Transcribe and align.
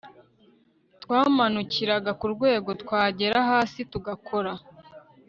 twamanukiraga 1.03 2.11
ku 2.19 2.25
rwego 2.33 2.69
twagera 2.81 3.37
hasi 3.49 3.79
tugakora 3.91 4.51